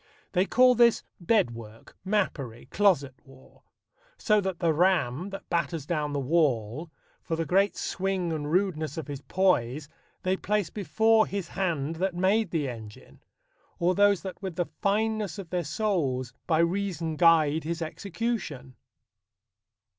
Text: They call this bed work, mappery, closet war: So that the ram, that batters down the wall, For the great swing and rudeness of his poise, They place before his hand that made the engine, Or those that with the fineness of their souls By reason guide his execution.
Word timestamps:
They 0.31 0.47
call 0.47 0.73
this 0.73 1.03
bed 1.19 1.51
work, 1.51 1.95
mappery, 2.03 2.65
closet 2.71 3.13
war: 3.23 3.61
So 4.17 4.41
that 4.41 4.57
the 4.57 4.73
ram, 4.73 5.29
that 5.29 5.47
batters 5.47 5.85
down 5.85 6.11
the 6.11 6.19
wall, 6.19 6.89
For 7.21 7.35
the 7.35 7.45
great 7.45 7.77
swing 7.77 8.33
and 8.33 8.51
rudeness 8.51 8.97
of 8.97 9.05
his 9.07 9.21
poise, 9.21 9.89
They 10.23 10.37
place 10.37 10.71
before 10.71 11.27
his 11.27 11.49
hand 11.49 11.97
that 11.97 12.15
made 12.15 12.49
the 12.49 12.67
engine, 12.67 13.21
Or 13.77 13.93
those 13.93 14.23
that 14.23 14.41
with 14.41 14.55
the 14.55 14.65
fineness 14.81 15.37
of 15.37 15.51
their 15.51 15.63
souls 15.63 16.33
By 16.47 16.61
reason 16.61 17.15
guide 17.15 17.63
his 17.63 17.83
execution. 17.83 18.77